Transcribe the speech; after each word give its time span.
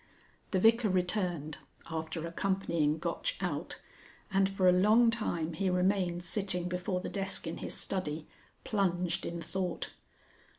The 0.49 0.57
Vicar 0.59 0.89
returned, 0.89 1.59
after 1.87 2.25
accompanying 2.25 2.97
Gotch 2.97 3.37
out, 3.39 3.79
and 4.31 4.49
for 4.49 4.67
a 4.67 4.71
long 4.71 5.11
time 5.11 5.53
he 5.53 5.69
remained 5.69 6.23
sitting 6.23 6.67
before 6.67 7.01
the 7.01 7.07
desk 7.07 7.45
in 7.45 7.57
his 7.57 7.75
study, 7.75 8.27
plunged 8.63 9.27
in 9.27 9.39
thought. 9.43 9.91